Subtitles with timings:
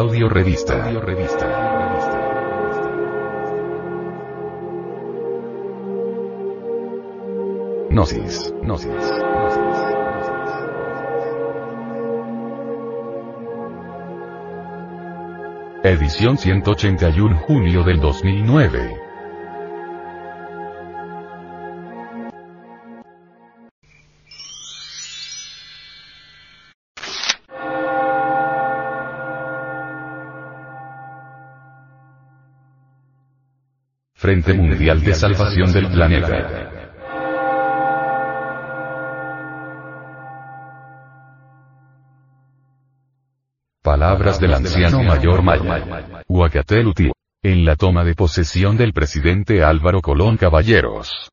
[0.00, 0.82] Audio revista.
[0.86, 1.46] Audio revista.
[7.90, 8.54] Gnosis.
[8.62, 8.90] Gnosis.
[15.84, 19.09] Edición 181 junio del 2009.
[34.30, 36.70] Frente Mundial de Salvación del Planeta.
[43.82, 46.22] Palabras del anciano mayor Maya.
[46.28, 47.10] Huacateluti.
[47.42, 51.28] En la toma de posesión del presidente Álvaro Colón Caballeros.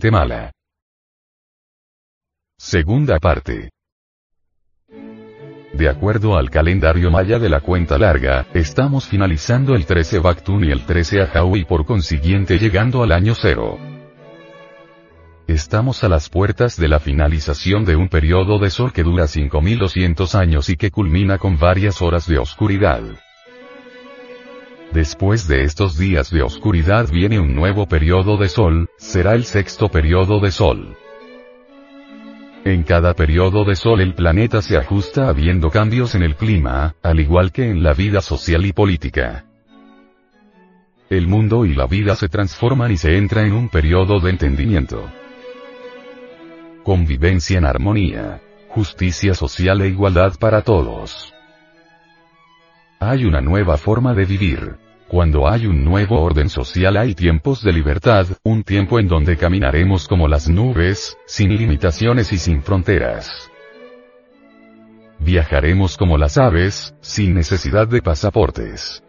[0.00, 0.50] Guatemala.
[2.58, 3.68] Segunda parte.
[5.74, 10.70] De acuerdo al calendario maya de la cuenta larga, estamos finalizando el 13 Bactún y
[10.70, 13.78] el 13 Ajau y por consiguiente llegando al año cero.
[15.46, 20.34] Estamos a las puertas de la finalización de un periodo de sol que dura 5200
[20.34, 23.02] años y que culmina con varias horas de oscuridad.
[24.92, 29.88] Después de estos días de oscuridad viene un nuevo periodo de sol, será el sexto
[29.88, 30.96] periodo de sol.
[32.64, 37.20] En cada periodo de sol el planeta se ajusta habiendo cambios en el clima, al
[37.20, 39.44] igual que en la vida social y política.
[41.08, 45.08] El mundo y la vida se transforman y se entra en un periodo de entendimiento.
[46.82, 48.40] Convivencia en armonía.
[48.68, 51.32] Justicia social e igualdad para todos.
[53.02, 54.76] Hay una nueva forma de vivir.
[55.08, 60.06] Cuando hay un nuevo orden social hay tiempos de libertad, un tiempo en donde caminaremos
[60.06, 63.50] como las nubes, sin limitaciones y sin fronteras.
[65.18, 69.02] Viajaremos como las aves, sin necesidad de pasaportes.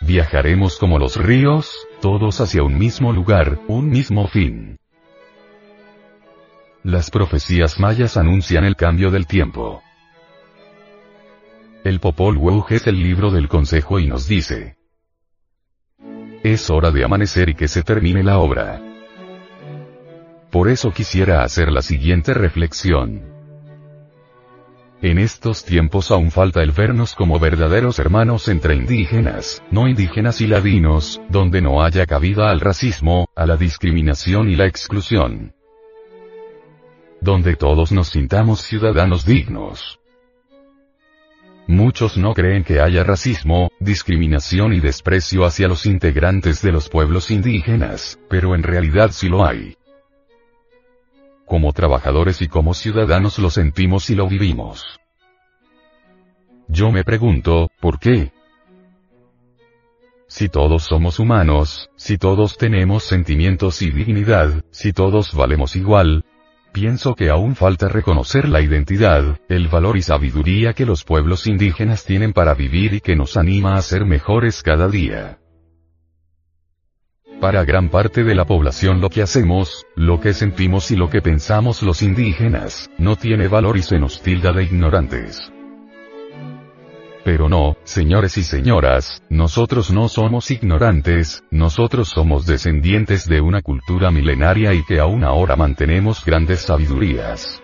[0.00, 4.78] Viajaremos como los ríos, todos hacia un mismo lugar, un mismo fin.
[6.84, 9.82] Las profecías mayas anuncian el cambio del tiempo.
[11.82, 14.76] El Popol Vuh es el libro del consejo y nos dice.
[16.42, 18.82] Es hora de amanecer y que se termine la obra.
[20.50, 23.22] Por eso quisiera hacer la siguiente reflexión.
[25.00, 30.46] En estos tiempos aún falta el vernos como verdaderos hermanos entre indígenas, no indígenas y
[30.46, 35.54] ladinos, donde no haya cabida al racismo, a la discriminación y la exclusión.
[37.22, 39.99] Donde todos nos sintamos ciudadanos dignos.
[41.66, 47.30] Muchos no creen que haya racismo, discriminación y desprecio hacia los integrantes de los pueblos
[47.30, 49.76] indígenas, pero en realidad sí lo hay.
[51.46, 55.00] Como trabajadores y como ciudadanos lo sentimos y lo vivimos.
[56.68, 58.32] Yo me pregunto, ¿por qué?
[60.28, 66.24] Si todos somos humanos, si todos tenemos sentimientos y dignidad, si todos valemos igual,
[66.72, 72.04] Pienso que aún falta reconocer la identidad, el valor y sabiduría que los pueblos indígenas
[72.04, 75.38] tienen para vivir y que nos anima a ser mejores cada día.
[77.40, 81.22] Para gran parte de la población lo que hacemos, lo que sentimos y lo que
[81.22, 85.50] pensamos los indígenas, no tiene valor y se nos tilda de ignorantes.
[87.30, 94.10] Pero no, señores y señoras, nosotros no somos ignorantes, nosotros somos descendientes de una cultura
[94.10, 97.62] milenaria y que aún ahora mantenemos grandes sabidurías.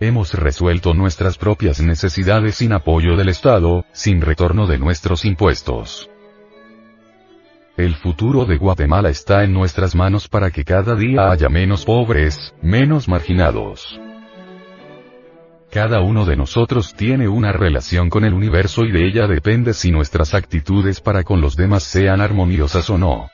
[0.00, 6.08] Hemos resuelto nuestras propias necesidades sin apoyo del Estado, sin retorno de nuestros impuestos.
[7.76, 12.54] El futuro de Guatemala está en nuestras manos para que cada día haya menos pobres,
[12.62, 14.00] menos marginados.
[15.70, 19.92] Cada uno de nosotros tiene una relación con el universo y de ella depende si
[19.92, 23.30] nuestras actitudes para con los demás sean armoniosas o no.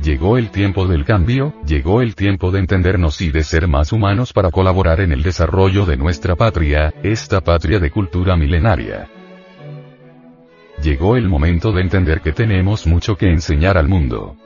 [0.00, 4.32] Llegó el tiempo del cambio, llegó el tiempo de entendernos y de ser más humanos
[4.32, 9.08] para colaborar en el desarrollo de nuestra patria, esta patria de cultura milenaria.
[10.82, 14.36] Llegó el momento de entender que tenemos mucho que enseñar al mundo.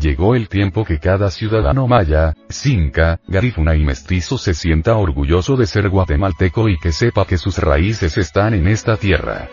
[0.00, 5.66] Llegó el tiempo que cada ciudadano maya, cinca, garífuna y mestizo se sienta orgulloso de
[5.66, 9.48] ser guatemalteco y que sepa que sus raíces están en esta tierra.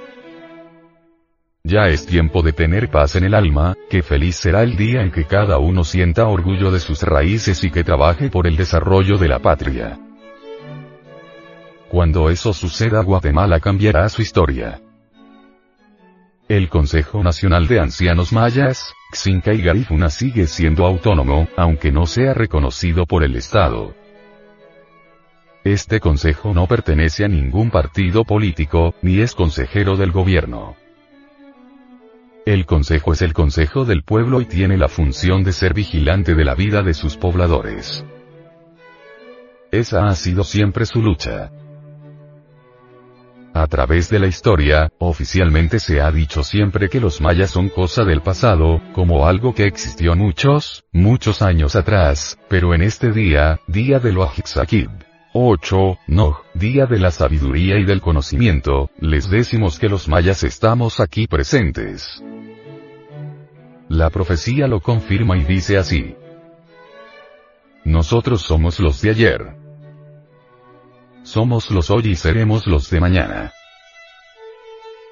[1.64, 5.12] Ya es tiempo de tener paz en el alma, que feliz será el día en
[5.12, 9.28] que cada uno sienta orgullo de sus raíces y que trabaje por el desarrollo de
[9.28, 10.00] la patria.
[11.90, 14.80] Cuando eso suceda Guatemala cambiará su historia.
[16.48, 22.34] El Consejo Nacional de Ancianos Mayas, Xinca y Garifuna sigue siendo autónomo, aunque no sea
[22.34, 23.94] reconocido por el Estado.
[25.64, 30.76] Este consejo no pertenece a ningún partido político, ni es consejero del gobierno.
[32.46, 36.46] El consejo es el consejo del pueblo y tiene la función de ser vigilante de
[36.46, 38.06] la vida de sus pobladores.
[39.72, 41.52] Esa ha sido siempre su lucha.
[43.60, 48.04] A través de la historia, oficialmente se ha dicho siempre que los mayas son cosa
[48.04, 53.98] del pasado, como algo que existió muchos, muchos años atrás, pero en este día, día
[53.98, 54.30] de lo
[55.34, 61.00] 8, no, día de la sabiduría y del conocimiento, les decimos que los mayas estamos
[61.00, 62.22] aquí presentes.
[63.90, 66.16] La profecía lo confirma y dice así.
[67.84, 69.67] Nosotros somos los de ayer.
[71.28, 73.52] Somos los hoy y seremos los de mañana.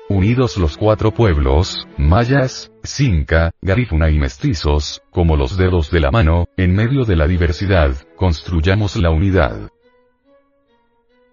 [0.08, 6.48] Unidos los cuatro pueblos, mayas, cinca, garífuna y mestizos, como los dedos de la mano,
[6.56, 9.70] en medio de la diversidad, construyamos la unidad.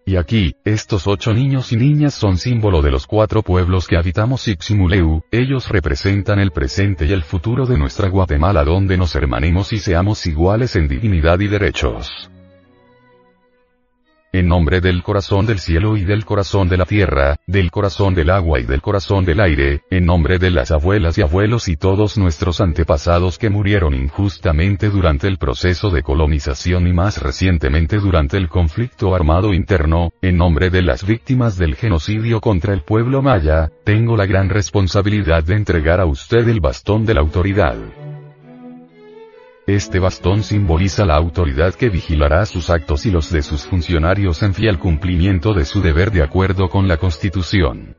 [0.04, 4.48] Y aquí, estos ocho niños y niñas son símbolo de los cuatro pueblos que habitamos
[4.48, 9.78] Iximuleu, ellos representan el presente y el futuro de nuestra Guatemala donde nos hermanemos y
[9.78, 12.32] seamos iguales en dignidad y derechos.
[14.34, 18.30] En nombre del corazón del cielo y del corazón de la tierra, del corazón del
[18.30, 22.16] agua y del corazón del aire, en nombre de las abuelas y abuelos y todos
[22.16, 28.48] nuestros antepasados que murieron injustamente durante el proceso de colonización y más recientemente durante el
[28.48, 34.16] conflicto armado interno, en nombre de las víctimas del genocidio contra el pueblo maya, tengo
[34.16, 37.76] la gran responsabilidad de entregar a usted el bastón de la autoridad.
[39.72, 44.52] Este bastón simboliza la autoridad que vigilará sus actos y los de sus funcionarios en
[44.52, 47.96] fiel cumplimiento de su deber de acuerdo con la Constitución.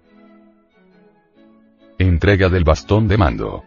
[1.97, 3.63] Entrega del bastón de mando.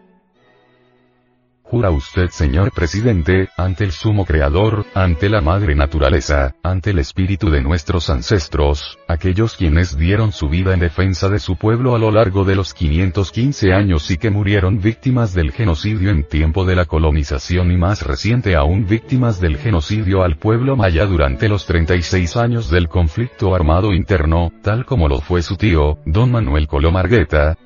[1.68, 7.50] Jura usted, señor presidente, ante el sumo creador, ante la madre naturaleza, ante el espíritu
[7.50, 12.12] de nuestros ancestros, aquellos quienes dieron su vida en defensa de su pueblo a lo
[12.12, 16.84] largo de los 515 años y que murieron víctimas del genocidio en tiempo de la
[16.84, 22.70] colonización y más reciente aún víctimas del genocidio al pueblo maya durante los 36 años
[22.70, 27.56] del conflicto armado interno, tal como lo fue su tío, don Manuel Colomargueta,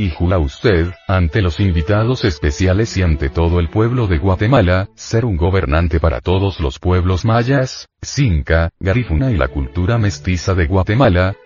[0.00, 5.26] y jura usted, ante los invitados especiales y ante todo el pueblo de Guatemala, ser
[5.26, 11.36] un gobernante para todos los pueblos mayas, Cinca, Garifuna y la cultura mestiza de Guatemala,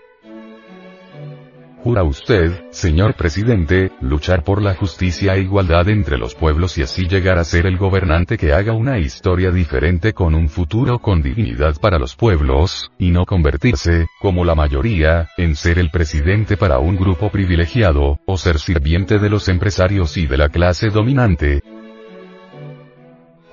[1.85, 7.07] Jura usted, señor presidente, luchar por la justicia e igualdad entre los pueblos y así
[7.07, 11.79] llegar a ser el gobernante que haga una historia diferente con un futuro con dignidad
[11.79, 16.97] para los pueblos, y no convertirse, como la mayoría, en ser el presidente para un
[16.97, 21.61] grupo privilegiado, o ser sirviente de los empresarios y de la clase dominante,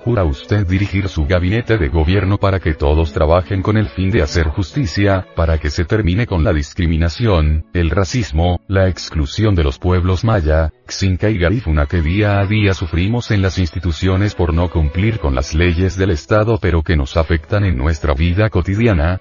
[0.04, 4.20] ¿Jura usted dirigir su gabinete de gobierno para que todos trabajen con el fin de
[4.20, 9.78] hacer justicia, para que se termine con la discriminación, el racismo, la exclusión de los
[9.78, 14.68] pueblos maya, Xinca y Garifuna que día a día sufrimos en las instituciones por no
[14.70, 19.20] cumplir con las leyes del Estado pero que nos afectan en nuestra vida cotidiana?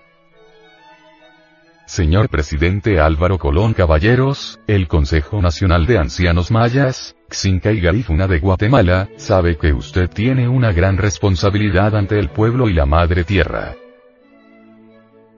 [1.92, 8.40] Señor Presidente Álvaro Colón Caballeros, el Consejo Nacional de Ancianos Mayas, Xinca y Garifuna de
[8.40, 13.76] Guatemala, sabe que usted tiene una gran responsabilidad ante el pueblo y la madre tierra.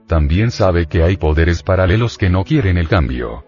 [0.06, 3.44] También sabe que hay poderes paralelos que no quieren el cambio.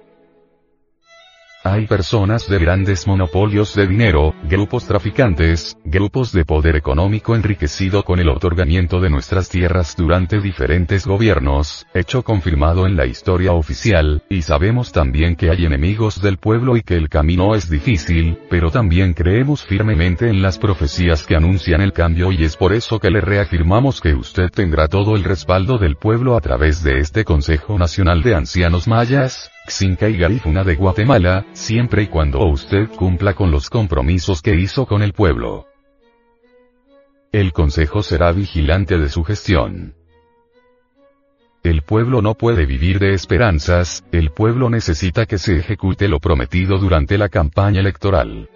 [1.69, 8.21] Hay personas de grandes monopolios de dinero, grupos traficantes, grupos de poder económico enriquecido con
[8.21, 14.43] el otorgamiento de nuestras tierras durante diferentes gobiernos, hecho confirmado en la historia oficial, y
[14.43, 19.13] sabemos también que hay enemigos del pueblo y que el camino es difícil, pero también
[19.13, 23.21] creemos firmemente en las profecías que anuncian el cambio y es por eso que le
[23.21, 28.23] reafirmamos que usted tendrá todo el respaldo del pueblo a través de este Consejo Nacional
[28.23, 33.71] de Ancianos Mayas, Xinca y Garifuna de Guatemala, siempre y cuando usted cumpla con los
[33.71, 35.67] compromisos que hizo con el pueblo.
[37.33, 39.95] El Consejo será vigilante de su gestión.
[41.63, 46.79] El pueblo no puede vivir de esperanzas, el pueblo necesita que se ejecute lo prometido
[46.79, 48.49] durante la campaña electoral.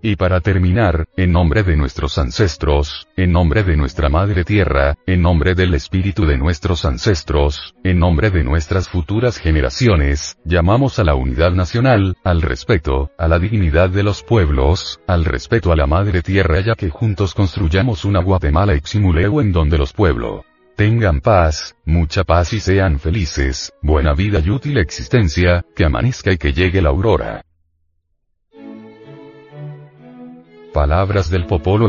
[0.00, 5.22] Y para terminar, en nombre de nuestros ancestros, en nombre de nuestra Madre Tierra, en
[5.22, 11.16] nombre del espíritu de nuestros ancestros, en nombre de nuestras futuras generaciones, llamamos a la
[11.16, 16.22] unidad nacional, al respeto, a la dignidad de los pueblos, al respeto a la Madre
[16.22, 20.44] Tierra ya que juntos construyamos una Guatemala eximuleo en donde los pueblos
[20.78, 26.38] tengan paz, mucha paz y sean felices, buena vida y útil existencia, que amanezca y
[26.38, 27.47] que llegue la aurora.
[30.78, 31.88] Palabras del Popolo